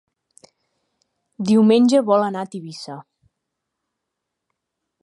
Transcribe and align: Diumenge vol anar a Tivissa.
Diumenge 1.49 2.01
vol 2.09 2.27
anar 2.29 2.43
a 2.47 2.51
Tivissa. 2.57 2.97